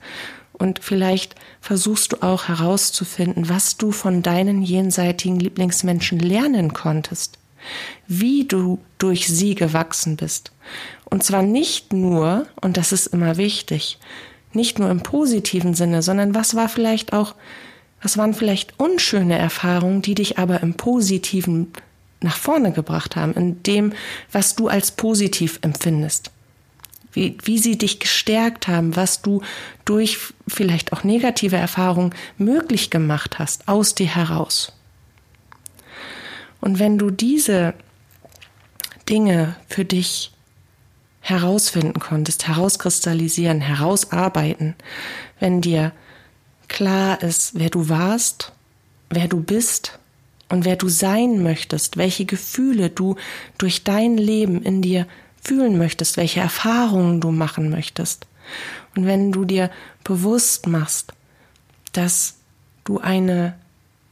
und 0.59 0.79
vielleicht 0.83 1.35
versuchst 1.61 2.11
du 2.11 2.17
auch 2.21 2.47
herauszufinden, 2.47 3.49
was 3.49 3.77
du 3.77 3.91
von 3.91 4.21
deinen 4.21 4.61
jenseitigen 4.61 5.39
Lieblingsmenschen 5.39 6.19
lernen 6.19 6.73
konntest, 6.73 7.39
wie 8.07 8.45
du 8.45 8.79
durch 8.97 9.27
sie 9.27 9.55
gewachsen 9.55 10.17
bist. 10.17 10.51
Und 11.05 11.23
zwar 11.23 11.41
nicht 11.41 11.93
nur, 11.93 12.45
und 12.61 12.77
das 12.77 12.91
ist 12.91 13.07
immer 13.07 13.37
wichtig, 13.37 13.97
nicht 14.53 14.79
nur 14.79 14.91
im 14.91 15.01
positiven 15.01 15.73
Sinne, 15.73 16.01
sondern 16.01 16.35
was 16.35 16.55
war 16.55 16.69
vielleicht 16.69 17.13
auch, 17.13 17.35
was 18.01 18.17
waren 18.17 18.33
vielleicht 18.33 18.79
unschöne 18.79 19.37
Erfahrungen, 19.37 20.01
die 20.01 20.15
dich 20.15 20.37
aber 20.37 20.61
im 20.61 20.75
positiven 20.75 21.71
nach 22.21 22.35
vorne 22.35 22.73
gebracht 22.73 23.15
haben, 23.15 23.33
in 23.33 23.63
dem, 23.63 23.93
was 24.31 24.55
du 24.55 24.67
als 24.67 24.91
positiv 24.91 25.59
empfindest 25.61 26.31
wie, 27.11 27.37
wie 27.43 27.57
sie 27.57 27.77
dich 27.77 27.99
gestärkt 27.99 28.67
haben, 28.67 28.95
was 28.95 29.21
du 29.21 29.41
durch 29.85 30.17
vielleicht 30.47 30.93
auch 30.93 31.03
negative 31.03 31.57
Erfahrungen 31.57 32.13
möglich 32.37 32.89
gemacht 32.89 33.39
hast, 33.39 33.67
aus 33.67 33.95
dir 33.95 34.07
heraus. 34.07 34.73
Und 36.61 36.79
wenn 36.79 36.97
du 36.97 37.09
diese 37.09 37.73
Dinge 39.07 39.55
für 39.67 39.85
dich 39.85 40.31
herausfinden 41.21 41.99
konntest, 41.99 42.47
herauskristallisieren, 42.47 43.61
herausarbeiten, 43.61 44.75
wenn 45.39 45.61
dir 45.61 45.91
klar 46.67 47.21
ist, 47.21 47.57
wer 47.57 47.69
du 47.69 47.89
warst, 47.89 48.51
wer 49.09 49.27
du 49.27 49.41
bist 49.41 49.99
und 50.49 50.65
wer 50.65 50.75
du 50.75 50.89
sein 50.89 51.41
möchtest, 51.43 51.97
welche 51.97 52.25
Gefühle 52.25 52.89
du 52.89 53.15
durch 53.57 53.83
dein 53.83 54.17
Leben 54.17 54.63
in 54.63 54.81
dir 54.81 55.07
fühlen 55.41 55.77
möchtest, 55.77 56.17
welche 56.17 56.39
Erfahrungen 56.39 57.21
du 57.21 57.31
machen 57.31 57.69
möchtest. 57.69 58.27
Und 58.95 59.05
wenn 59.05 59.31
du 59.31 59.45
dir 59.45 59.69
bewusst 60.03 60.67
machst, 60.67 61.13
dass 61.93 62.35
du 62.83 62.99
eine 62.99 63.55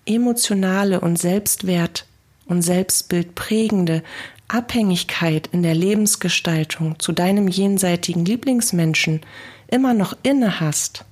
emotionale 0.05 0.99
und 0.99 1.17
Selbstwert 1.17 2.05
und 2.45 2.61
Selbstbild 2.61 3.35
prägende 3.35 4.03
Abhängigkeit 4.47 5.47
in 5.51 5.63
der 5.63 5.75
Lebensgestaltung 5.75 6.99
zu 6.99 7.11
deinem 7.11 7.47
jenseitigen 7.47 8.23
Lieblingsmenschen 8.23 9.21
immer 9.67 9.93
noch 9.93 10.15
inne 10.23 10.59
hast, 10.59 11.03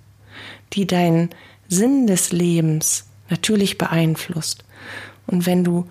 die 0.74 0.88
deinen 0.88 1.30
Sinn 1.68 2.08
des 2.08 2.32
Lebens 2.32 3.06
natürlich 3.30 3.78
beeinflusst. 3.78 4.64
Und 5.28 5.46
wenn 5.46 5.64
du 5.64 5.90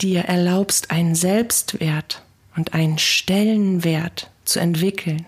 dir 0.00 0.22
erlaubst, 0.22 0.90
einen 0.90 1.14
Selbstwert 1.14 2.22
und 2.56 2.74
einen 2.74 2.98
Stellenwert 2.98 4.30
zu 4.44 4.58
entwickeln, 4.60 5.26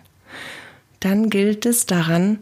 dann 1.01 1.31
gilt 1.31 1.67
es 1.67 1.87
daran, 1.87 2.39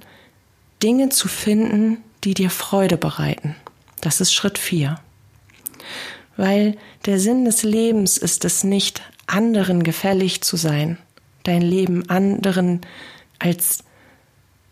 Dinge 0.83 1.09
zu 1.09 1.29
finden, 1.29 1.99
die 2.25 2.35
dir 2.35 2.51
Freude 2.51 2.97
bereiten. 2.97 3.55
Das 4.01 4.21
ist 4.21 4.33
Schritt 4.33 4.59
vier. 4.59 5.01
Weil 6.37 6.77
der 7.07 7.19
Sinn 7.19 7.45
des 7.45 7.63
Lebens 7.63 8.19
ist 8.19 8.45
es 8.45 8.65
nicht, 8.65 9.03
anderen 9.27 9.83
gefällig 9.83 10.43
zu 10.43 10.57
sein, 10.57 10.99
dein 11.43 11.63
Leben 11.63 12.09
anderen 12.09 12.81
als 13.39 13.85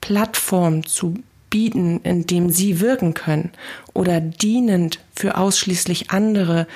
Plattform 0.00 0.87
zu 0.87 1.14
bieten, 1.50 2.00
in 2.02 2.26
dem 2.26 2.50
sie 2.50 2.80
wirken 2.80 3.14
können 3.14 3.50
oder 3.92 4.21
dienend 4.21 5.00
für 5.14 5.37
ausschließlich 5.37 6.11
andere 6.11 6.66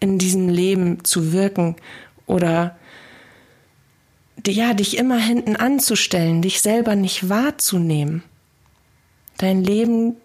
in 0.00 0.18
diesem 0.18 0.48
Leben 0.48 1.04
zu 1.04 1.32
wirken 1.32 1.76
oder 2.26 2.76
ja, 4.46 4.74
dich 4.74 4.98
immer 4.98 5.18
hinten 5.18 5.56
anzustellen, 5.56 6.42
dich 6.42 6.60
selber 6.60 6.96
nicht 6.96 7.28
wahrzunehmen. 7.28 8.22
Dein 9.38 9.64
Leben 9.64 10.16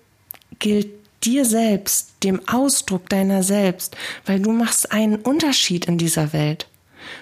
gilt 0.60 0.89
dir 1.24 1.46
selbst, 1.46 2.13
dem 2.24 2.48
Ausdruck 2.48 3.10
deiner 3.10 3.44
selbst, 3.44 3.96
weil 4.25 4.39
du 4.39 4.51
machst 4.51 4.91
einen 4.91 5.18
Unterschied 5.18 5.86
in 5.86 5.98
dieser 5.98 6.34
Welt. 6.34 6.68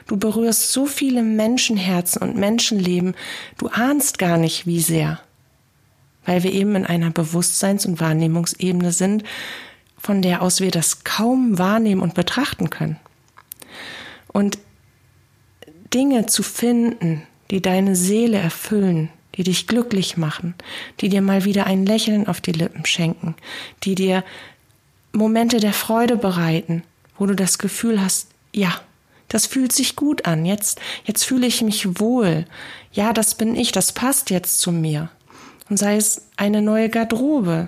Du 0.07 0.17
berührst 0.17 0.71
so 0.71 0.85
viele 0.85 1.23
Menschenherzen 1.23 2.21
und 2.21 2.35
Menschenleben, 2.35 3.15
du 3.57 3.67
ahnst 3.67 4.17
gar 4.17 4.37
nicht, 4.37 4.65
wie 4.65 4.81
sehr, 4.81 5.19
weil 6.25 6.43
wir 6.43 6.51
eben 6.51 6.75
in 6.75 6.85
einer 6.85 7.11
Bewusstseins- 7.11 7.85
und 7.85 7.99
Wahrnehmungsebene 7.99 8.91
sind, 8.91 9.23
von 9.97 10.21
der 10.21 10.41
aus 10.41 10.61
wir 10.61 10.71
das 10.71 11.03
kaum 11.03 11.57
wahrnehmen 11.57 12.01
und 12.01 12.13
betrachten 12.13 12.69
können. 12.69 12.99
Und 14.27 14.57
Dinge 15.93 16.25
zu 16.25 16.43
finden, 16.43 17.23
die 17.51 17.61
deine 17.61 17.95
Seele 17.95 18.37
erfüllen, 18.37 19.09
die 19.35 19.43
dich 19.43 19.67
glücklich 19.67 20.17
machen, 20.17 20.55
die 20.99 21.09
dir 21.09 21.21
mal 21.21 21.45
wieder 21.45 21.65
ein 21.67 21.85
Lächeln 21.85 22.27
auf 22.27 22.41
die 22.41 22.51
Lippen 22.51 22.85
schenken, 22.85 23.35
die 23.83 23.95
dir 23.95 24.23
Momente 25.13 25.59
der 25.59 25.73
Freude 25.73 26.17
bereiten, 26.17 26.83
wo 27.17 27.25
du 27.25 27.35
das 27.35 27.57
Gefühl 27.57 28.01
hast, 28.01 28.29
ja, 28.53 28.81
das 29.27 29.45
fühlt 29.45 29.71
sich 29.71 29.95
gut 29.95 30.25
an, 30.25 30.45
jetzt, 30.45 30.79
jetzt 31.05 31.23
fühle 31.23 31.47
ich 31.47 31.61
mich 31.61 31.99
wohl, 31.99 32.45
ja, 32.93 33.13
das 33.13 33.35
bin 33.35 33.55
ich, 33.55 33.71
das 33.71 33.91
passt 33.91 34.29
jetzt 34.29 34.59
zu 34.59 34.71
mir. 34.71 35.09
Und 35.69 35.77
sei 35.77 35.97
es 35.97 36.27
eine 36.37 36.61
neue 36.61 36.89
Garderobe, 36.89 37.67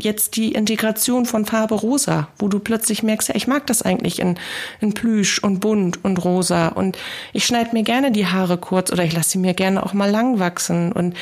jetzt 0.00 0.36
die 0.36 0.52
Integration 0.52 1.26
von 1.26 1.44
Farbe 1.44 1.74
rosa, 1.74 2.28
wo 2.38 2.48
du 2.48 2.58
plötzlich 2.58 3.02
merkst, 3.02 3.28
ja, 3.28 3.34
ich 3.34 3.46
mag 3.46 3.66
das 3.66 3.82
eigentlich 3.82 4.18
in, 4.18 4.38
in 4.80 4.94
Plüsch 4.94 5.42
und 5.42 5.60
bunt 5.60 6.04
und 6.04 6.24
rosa 6.24 6.68
und 6.68 6.98
ich 7.32 7.44
schneide 7.44 7.72
mir 7.72 7.82
gerne 7.82 8.12
die 8.12 8.26
Haare 8.26 8.58
kurz 8.58 8.90
oder 8.90 9.04
ich 9.04 9.12
lasse 9.12 9.30
sie 9.30 9.38
mir 9.38 9.54
gerne 9.54 9.84
auch 9.84 9.92
mal 9.92 10.10
lang 10.10 10.38
wachsen 10.38 10.92
und 10.92 11.14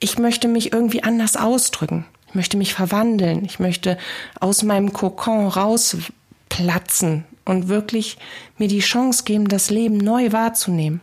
ich 0.00 0.18
möchte 0.18 0.48
mich 0.48 0.72
irgendwie 0.72 1.02
anders 1.02 1.36
ausdrücken. 1.36 2.04
Ich 2.28 2.34
möchte 2.34 2.56
mich 2.56 2.74
verwandeln. 2.74 3.44
Ich 3.44 3.60
möchte 3.60 3.98
aus 4.40 4.62
meinem 4.62 4.92
Kokon 4.92 5.46
rausplatzen 5.46 7.24
und 7.44 7.68
wirklich 7.68 8.18
mir 8.58 8.68
die 8.68 8.80
Chance 8.80 9.24
geben, 9.24 9.48
das 9.48 9.70
Leben 9.70 9.98
neu 9.98 10.32
wahrzunehmen 10.32 11.00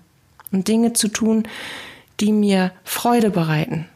und 0.52 0.68
Dinge 0.68 0.94
zu 0.94 1.08
tun, 1.08 1.48
die 2.20 2.34
mir 2.34 2.72
Freude 2.84 3.30
bereiten 3.30 3.88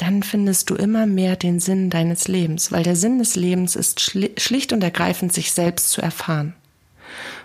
dann 0.00 0.22
findest 0.22 0.70
du 0.70 0.76
immer 0.76 1.04
mehr 1.04 1.36
den 1.36 1.60
Sinn 1.60 1.90
deines 1.90 2.26
Lebens, 2.26 2.72
weil 2.72 2.82
der 2.82 2.96
Sinn 2.96 3.18
des 3.18 3.36
Lebens 3.36 3.76
ist 3.76 4.00
schlicht 4.00 4.72
und 4.72 4.82
ergreifend, 4.82 5.32
sich 5.32 5.52
selbst 5.52 5.90
zu 5.90 6.00
erfahren. 6.00 6.54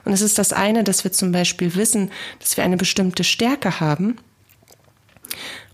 Und 0.05 0.13
es 0.13 0.21
ist 0.21 0.37
das 0.37 0.53
eine, 0.53 0.85
dass 0.85 1.03
wir 1.03 1.11
zum 1.11 1.33
Beispiel 1.33 1.75
wissen, 1.75 2.11
dass 2.39 2.55
wir 2.55 2.63
eine 2.63 2.77
bestimmte 2.77 3.25
Stärke 3.25 3.81
haben. 3.81 4.15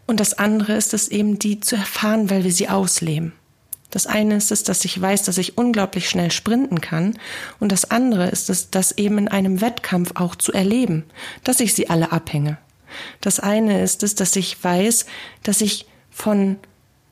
Und 0.07 0.19
das 0.19 0.33
andere 0.33 0.73
ist 0.73 0.95
es 0.95 1.07
eben, 1.09 1.37
die 1.37 1.59
zu 1.59 1.75
erfahren, 1.75 2.31
weil 2.31 2.43
wir 2.43 2.51
sie 2.51 2.67
ausleben. 2.67 3.33
Das 3.91 4.07
eine 4.07 4.37
ist 4.37 4.51
es, 4.51 4.63
dass 4.63 4.83
ich 4.83 4.99
weiß, 4.99 5.23
dass 5.23 5.37
ich 5.37 5.57
unglaublich 5.57 6.09
schnell 6.09 6.31
sprinten 6.31 6.81
kann. 6.81 7.19
Und 7.59 7.71
das 7.71 7.91
andere 7.91 8.29
ist 8.29 8.49
es, 8.49 8.71
das 8.71 8.93
eben 8.93 9.19
in 9.19 9.27
einem 9.27 9.61
Wettkampf 9.61 10.13
auch 10.15 10.35
zu 10.35 10.51
erleben, 10.51 11.03
dass 11.43 11.59
ich 11.59 11.75
sie 11.75 11.89
alle 11.89 12.11
abhänge. 12.11 12.57
Das 13.19 13.39
eine 13.39 13.83
ist 13.83 14.01
es, 14.01 14.15
dass 14.15 14.35
ich 14.35 14.61
weiß, 14.63 15.05
dass 15.43 15.61
ich 15.61 15.85
von 16.09 16.57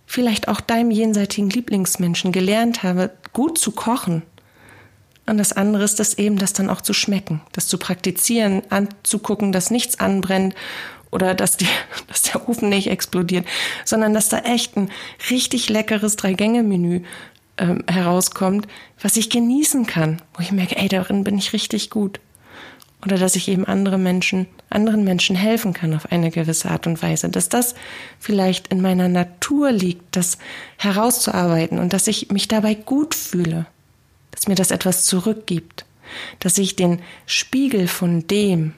vielleicht 0.09 0.47
auch 0.47 0.59
deinem 0.59 0.89
jenseitigen 0.89 1.51
Lieblingsmenschen 1.51 2.31
gelernt 2.31 2.81
habe, 2.81 3.11
gut 3.31 3.59
zu 3.59 3.71
kochen. 3.71 4.23
Und 5.27 5.37
das 5.37 5.53
andere 5.53 5.83
ist 5.83 5.99
das 5.99 6.15
eben, 6.15 6.39
das 6.39 6.51
dann 6.51 6.67
auch 6.67 6.81
zu 6.81 6.93
schmecken, 6.93 7.41
das 7.51 7.67
zu 7.67 7.77
praktizieren, 7.77 8.63
anzugucken, 8.71 9.51
dass 9.51 9.69
nichts 9.69 9.99
anbrennt 9.99 10.55
oder 11.11 11.35
dass, 11.35 11.57
die, 11.57 11.67
dass 12.07 12.23
der 12.23 12.49
Ofen 12.49 12.69
nicht 12.69 12.87
explodiert, 12.87 13.45
sondern 13.85 14.15
dass 14.15 14.29
da 14.29 14.39
echt 14.39 14.77
ein 14.77 14.89
richtig 15.29 15.69
leckeres 15.69 16.15
Drei-Gänge-Menü 16.15 17.03
ähm, 17.59 17.83
herauskommt, 17.87 18.67
was 18.99 19.15
ich 19.15 19.29
genießen 19.29 19.85
kann, 19.85 20.23
wo 20.33 20.41
ich 20.41 20.51
merke, 20.51 20.75
ey, 20.75 20.87
darin 20.87 21.23
bin 21.23 21.37
ich 21.37 21.53
richtig 21.53 21.91
gut 21.91 22.19
oder 23.05 23.17
dass 23.17 23.35
ich 23.35 23.47
eben 23.47 23.65
andere 23.65 23.97
Menschen, 23.97 24.47
anderen 24.69 25.03
Menschen 25.03 25.35
helfen 25.35 25.73
kann 25.73 25.93
auf 25.93 26.11
eine 26.11 26.31
gewisse 26.31 26.69
Art 26.69 26.85
und 26.85 27.01
Weise, 27.01 27.29
dass 27.29 27.47
das 27.47 27.75
vielleicht 28.19 28.67
in 28.67 28.81
meiner 28.81 29.07
Natur 29.07 29.71
liegt, 29.71 30.15
das 30.15 30.37
herauszuarbeiten 30.77 31.79
und 31.79 31.93
dass 31.93 32.07
ich 32.07 32.29
mich 32.29 32.47
dabei 32.47 32.75
gut 32.75 33.15
fühle, 33.15 33.65
dass 34.31 34.47
mir 34.47 34.55
das 34.55 34.71
etwas 34.71 35.05
zurückgibt, 35.05 35.85
dass 36.39 36.57
ich 36.57 36.75
den 36.75 37.01
Spiegel 37.25 37.87
von 37.87 38.27
dem 38.27 38.73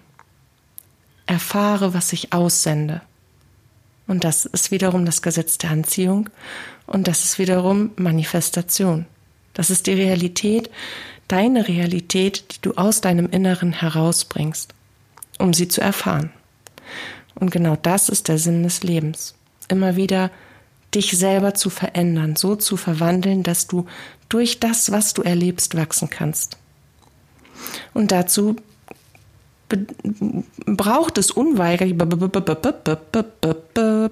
erfahre, 1.26 1.94
was 1.94 2.14
ich 2.14 2.34
aussende. 2.34 3.02
Und 4.08 4.24
das 4.24 4.46
ist 4.46 4.72
wiederum 4.72 5.06
das 5.06 5.22
Gesetz 5.22 5.58
der 5.58 5.72
Anziehung 5.72 6.30
und 6.86 7.08
das 7.08 7.24
ist 7.24 7.40
wiederum 7.40 7.92
Manifestation. 7.96 9.06
Das 9.54 9.70
ist 9.70 9.88
die 9.88 9.94
Realität, 9.94 10.70
deine 11.28 11.68
Realität, 11.68 12.46
die 12.52 12.62
du 12.62 12.74
aus 12.74 13.02
deinem 13.02 13.30
Inneren 13.30 13.74
herausbringst, 13.74 14.74
um 15.40 15.54
sie 15.54 15.68
zu 15.68 15.82
erfahren. 15.82 16.32
Und 17.36 17.52
genau 17.52 17.78
das 17.82 18.10
ist 18.10 18.28
der 18.28 18.38
Sinn 18.38 18.64
des 18.64 18.84
Lebens. 18.84 19.36
Immer 19.68 19.96
wieder 19.96 20.32
dich 20.94 21.18
selber 21.18 21.54
zu 21.54 21.70
verändern, 21.70 22.36
so 22.36 22.56
zu 22.56 22.76
verwandeln, 22.76 23.44
dass 23.44 23.68
du 23.68 23.86
durch 24.28 24.60
das, 24.60 24.92
was 24.92 25.14
du 25.14 25.22
erlebst, 25.22 25.76
wachsen 25.76 26.10
kannst. 26.10 26.58
Und 27.94 28.12
dazu 28.12 28.58
braucht 30.66 31.18
es 31.18 31.32
unweigerlich, 31.32 31.98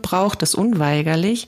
braucht 0.02 0.43
es 0.43 0.56
unweigerlich 0.56 1.47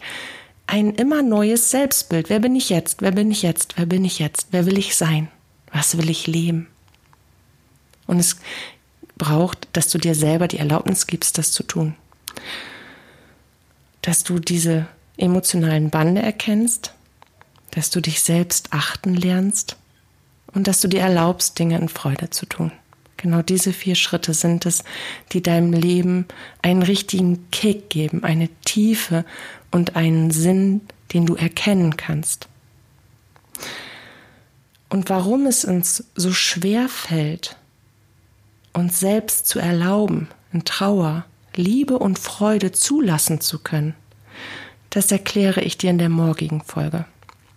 ein 0.72 0.96
immer 0.96 1.22
neues 1.22 1.70
Selbstbild. 1.70 2.30
Wer 2.30 2.40
bin 2.40 2.56
ich 2.56 2.70
jetzt? 2.70 3.02
Wer 3.02 3.12
bin 3.12 3.30
ich 3.30 3.42
jetzt? 3.42 3.78
Wer 3.78 3.86
bin 3.86 4.06
ich 4.06 4.20
jetzt? 4.20 4.48
Wer 4.52 4.66
will 4.66 4.78
ich 4.78 4.96
sein? 4.96 5.28
Was 5.74 5.98
will 5.98 6.10
ich 6.10 6.28
leben? 6.28 6.68
Und 8.08 8.20
es 8.20 8.38
braucht, 9.18 9.68
dass 9.74 9.90
du 9.90 9.98
dir 9.98 10.16
selber 10.16 10.48
die 10.48 10.60
Erlaubnis 10.60 11.08
gibst, 11.08 11.38
das 11.38 11.52
zu 11.52 11.64
tun. 11.64 11.96
Dass 14.02 14.24
du 14.24 14.40
diese 14.40 14.88
emotionalen 15.18 15.90
Bande 15.90 16.22
erkennst, 16.22 16.94
dass 17.72 17.90
du 17.90 18.00
dich 18.00 18.22
selbst 18.22 18.72
achten 18.72 19.14
lernst 19.14 19.76
und 20.54 20.68
dass 20.68 20.80
du 20.80 20.88
dir 20.88 21.02
erlaubst, 21.02 21.60
Dinge 21.60 21.78
in 21.80 21.90
Freude 21.90 22.30
zu 22.30 22.46
tun. 22.46 22.72
Genau 23.18 23.42
diese 23.42 23.74
vier 23.74 23.96
Schritte 23.96 24.34
sind 24.34 24.66
es, 24.66 24.86
die 25.34 25.44
deinem 25.44 25.74
Leben 25.74 26.28
einen 26.62 26.82
richtigen 26.82 27.52
Kick 27.52 27.90
geben, 27.90 28.24
eine 28.24 28.48
Tiefe 28.64 29.26
und 29.72 29.96
einen 29.96 30.32
Sinn, 30.32 30.82
den 31.14 31.26
du 31.26 31.36
erkennen 31.36 31.98
kannst. 31.98 32.48
Und 34.90 35.10
warum 35.10 35.46
es 35.46 35.64
uns 35.64 36.04
so 36.16 36.34
schwer 36.34 36.90
fällt, 36.90 37.56
uns 38.74 39.00
selbst 39.00 39.48
zu 39.48 39.60
erlauben, 39.60 40.28
in 40.52 40.66
Trauer, 40.66 41.26
Liebe 41.56 41.98
und 41.98 42.20
Freude 42.20 42.72
zulassen 42.72 43.42
zu 43.42 43.60
können, 43.60 43.96
das 44.90 45.12
erkläre 45.12 45.62
ich 45.62 45.78
dir 45.78 45.90
in 45.90 45.98
der 45.98 46.10
morgigen 46.10 46.62
Folge. 46.62 47.06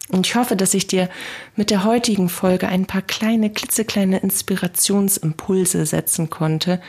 Und 0.09 0.27
ich 0.27 0.37
hoffe, 0.37 0.55
dass 0.55 0.74
ich 0.74 0.87
dir 0.87 1.09
mit 1.57 1.70
der 1.70 1.85
heutigen 1.85 2.29
Folge 2.29 2.68
ein 2.68 2.87
paar 2.87 3.03
kleine, 3.03 3.50
klitzekleine 3.50 4.18
Inspirationsimpulse 4.18 5.87
setzen 5.87 6.31
konnte, 6.31 6.81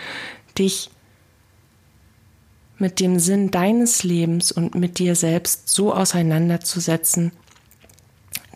dich 0.58 0.92
mit 2.78 3.00
dem 3.00 3.20
Sinn 3.20 3.52
deines 3.52 4.04
Lebens 4.04 4.52
und 4.52 4.76
mit 4.76 5.00
dir 5.00 5.16
selbst 5.16 5.70
so 5.70 5.94
auseinanderzusetzen, 5.94 7.32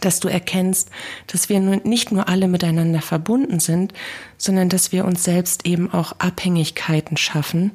dass 0.01 0.19
du 0.19 0.27
erkennst, 0.27 0.89
dass 1.27 1.49
wir 1.49 1.60
nicht 1.60 2.12
nur 2.12 2.27
alle 2.29 2.47
miteinander 2.47 3.01
verbunden 3.01 3.60
sind, 3.60 3.93
sondern 4.38 4.69
dass 4.69 4.91
wir 4.91 5.05
uns 5.05 5.23
selbst 5.23 5.65
eben 5.65 5.91
auch 5.91 6.13
Abhängigkeiten 6.19 7.17
schaffen, 7.17 7.71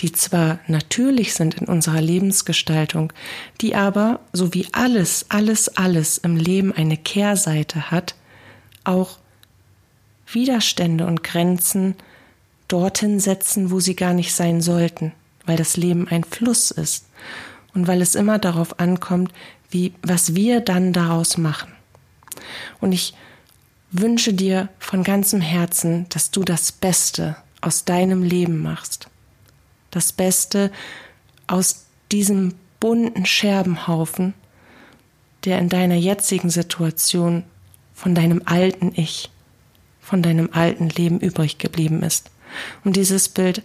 die 0.00 0.12
zwar 0.12 0.58
natürlich 0.66 1.34
sind 1.34 1.54
in 1.54 1.66
unserer 1.66 2.00
Lebensgestaltung, 2.00 3.12
die 3.60 3.74
aber, 3.74 4.20
so 4.32 4.52
wie 4.54 4.66
alles, 4.72 5.26
alles, 5.28 5.76
alles 5.76 6.18
im 6.18 6.36
Leben 6.36 6.72
eine 6.72 6.96
Kehrseite 6.96 7.90
hat, 7.90 8.14
auch 8.82 9.18
Widerstände 10.26 11.06
und 11.06 11.22
Grenzen 11.22 11.94
dorthin 12.66 13.20
setzen, 13.20 13.70
wo 13.70 13.78
sie 13.78 13.94
gar 13.94 14.14
nicht 14.14 14.34
sein 14.34 14.60
sollten, 14.60 15.12
weil 15.46 15.56
das 15.56 15.76
Leben 15.76 16.08
ein 16.08 16.24
Fluss 16.24 16.70
ist 16.70 17.06
und 17.74 17.86
weil 17.86 18.00
es 18.00 18.14
immer 18.14 18.38
darauf 18.38 18.78
ankommt, 18.80 19.32
wie, 19.70 19.92
was 20.02 20.34
wir 20.34 20.60
dann 20.60 20.92
daraus 20.92 21.36
machen. 21.36 21.72
Und 22.80 22.92
ich 22.92 23.14
wünsche 23.90 24.32
dir 24.32 24.68
von 24.78 25.02
ganzem 25.02 25.40
Herzen, 25.40 26.06
dass 26.08 26.30
du 26.30 26.42
das 26.42 26.72
Beste 26.72 27.36
aus 27.60 27.84
deinem 27.84 28.22
Leben 28.22 28.62
machst. 28.62 29.08
Das 29.90 30.12
Beste 30.12 30.70
aus 31.46 31.86
diesem 32.10 32.54
bunten 32.80 33.26
Scherbenhaufen, 33.26 34.34
der 35.44 35.58
in 35.58 35.68
deiner 35.68 35.94
jetzigen 35.94 36.50
Situation 36.50 37.44
von 37.94 38.14
deinem 38.14 38.42
alten 38.44 38.92
Ich, 38.94 39.30
von 40.00 40.22
deinem 40.22 40.50
alten 40.52 40.88
Leben 40.88 41.20
übrig 41.20 41.58
geblieben 41.58 42.02
ist. 42.02 42.30
Um 42.84 42.92
dieses 42.92 43.28
Bild 43.28 43.62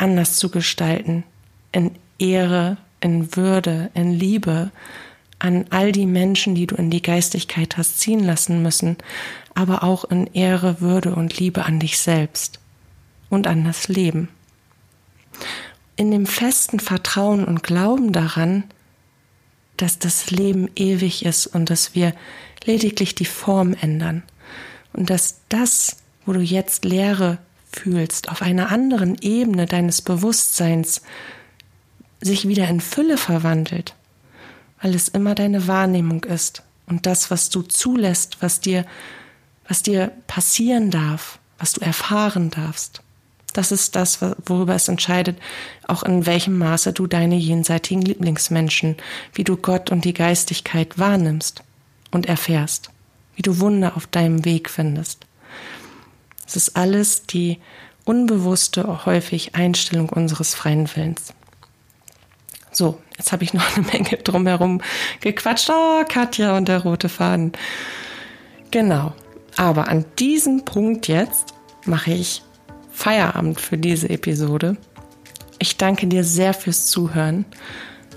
anders 0.00 0.36
zu 0.36 0.50
gestalten, 0.50 1.24
in 1.72 1.92
Ehre, 2.18 2.76
in 3.00 3.36
Würde, 3.36 3.90
in 3.94 4.12
Liebe, 4.12 4.70
an 5.38 5.64
all 5.70 5.92
die 5.92 6.06
Menschen, 6.06 6.54
die 6.54 6.66
du 6.66 6.74
in 6.74 6.90
die 6.90 7.02
Geistigkeit 7.02 7.76
hast 7.76 7.98
ziehen 8.00 8.20
lassen 8.20 8.62
müssen, 8.62 8.96
aber 9.54 9.82
auch 9.82 10.04
in 10.04 10.26
Ehre, 10.28 10.80
Würde 10.80 11.14
und 11.14 11.38
Liebe 11.38 11.64
an 11.64 11.80
dich 11.80 11.98
selbst 11.98 12.60
und 13.30 13.46
an 13.46 13.64
das 13.64 13.88
Leben. 13.88 14.28
In 15.96 16.10
dem 16.10 16.26
festen 16.26 16.80
Vertrauen 16.80 17.44
und 17.44 17.62
Glauben 17.62 18.12
daran, 18.12 18.64
dass 19.76 19.98
das 19.98 20.30
Leben 20.30 20.68
ewig 20.76 21.24
ist 21.24 21.46
und 21.46 21.70
dass 21.70 21.94
wir 21.94 22.14
lediglich 22.64 23.14
die 23.14 23.24
Form 23.24 23.74
ändern 23.80 24.22
und 24.92 25.08
dass 25.08 25.40
das, 25.48 25.96
wo 26.26 26.32
du 26.34 26.40
jetzt 26.40 26.84
Leere 26.84 27.38
fühlst, 27.72 28.28
auf 28.28 28.42
einer 28.42 28.70
anderen 28.70 29.16
Ebene 29.20 29.66
deines 29.66 30.02
Bewusstseins 30.02 31.02
sich 32.20 32.48
wieder 32.48 32.68
in 32.68 32.80
Fülle 32.80 33.16
verwandelt, 33.16 33.94
weil 34.82 34.94
es 34.94 35.08
immer 35.08 35.34
deine 35.34 35.66
Wahrnehmung 35.66 36.24
ist 36.24 36.62
und 36.86 37.06
das, 37.06 37.30
was 37.30 37.48
du 37.48 37.62
zulässt, 37.62 38.38
was 38.40 38.60
dir, 38.60 38.84
was 39.66 39.82
dir 39.82 40.12
passieren 40.26 40.90
darf, 40.90 41.38
was 41.58 41.72
du 41.72 41.80
erfahren 41.80 42.50
darfst. 42.50 43.02
Das 43.52 43.72
ist 43.72 43.96
das, 43.96 44.20
worüber 44.46 44.74
es 44.74 44.88
entscheidet, 44.88 45.38
auch 45.86 46.02
in 46.04 46.24
welchem 46.26 46.56
Maße 46.58 46.92
du 46.92 47.06
deine 47.06 47.34
jenseitigen 47.34 48.02
Lieblingsmenschen, 48.02 48.96
wie 49.34 49.44
du 49.44 49.56
Gott 49.56 49.90
und 49.90 50.04
die 50.04 50.14
Geistigkeit 50.14 50.98
wahrnimmst 50.98 51.62
und 52.10 52.26
erfährst, 52.26 52.90
wie 53.34 53.42
du 53.42 53.58
Wunder 53.58 53.96
auf 53.96 54.06
deinem 54.06 54.44
Weg 54.44 54.70
findest. 54.70 55.26
Es 56.50 56.56
ist 56.56 56.76
alles 56.76 57.26
die 57.26 57.60
unbewusste, 58.04 59.06
häufig 59.06 59.54
Einstellung 59.54 60.08
unseres 60.08 60.52
freien 60.56 60.88
Willens. 60.96 61.32
So, 62.72 62.98
jetzt 63.16 63.30
habe 63.30 63.44
ich 63.44 63.54
noch 63.54 63.76
eine 63.76 63.86
Menge 63.86 64.16
drumherum 64.16 64.80
gequatscht. 65.20 65.70
Oh, 65.70 66.02
Katja 66.08 66.56
und 66.56 66.66
der 66.66 66.82
rote 66.82 67.08
Faden. 67.08 67.52
Genau. 68.72 69.12
Aber 69.56 69.86
an 69.86 70.04
diesem 70.18 70.64
Punkt 70.64 71.06
jetzt 71.06 71.54
mache 71.84 72.10
ich 72.10 72.42
Feierabend 72.90 73.60
für 73.60 73.78
diese 73.78 74.10
Episode. 74.10 74.76
Ich 75.60 75.76
danke 75.76 76.08
dir 76.08 76.24
sehr 76.24 76.52
fürs 76.52 76.86
Zuhören 76.86 77.44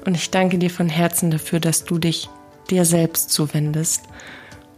und 0.08 0.16
ich 0.16 0.32
danke 0.32 0.58
dir 0.58 0.72
von 0.72 0.90
Herzen 0.90 1.30
dafür, 1.30 1.60
dass 1.60 1.86
du 1.86 2.00
dich 2.00 2.30
dir 2.72 2.84
selbst 2.86 3.30
zuwendest. 3.30 4.02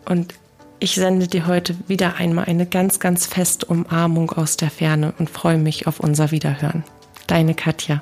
Und 0.04 0.34
ich 0.80 0.96
sende 0.96 1.28
dir 1.28 1.48
heute 1.48 1.76
wieder 1.88 2.16
einmal 2.16 2.46
eine 2.46 2.66
ganz, 2.66 3.00
ganz 3.00 3.26
feste 3.26 3.66
Umarmung 3.66 4.32
aus 4.32 4.58
der 4.58 4.70
Ferne 4.70 5.14
und 5.18 5.30
freue 5.30 5.58
mich 5.58 5.88
auf 5.88 6.00
unser 6.00 6.32
Wiederhören. 6.32 6.84
Deine 7.28 7.54
Katja. 7.56 8.00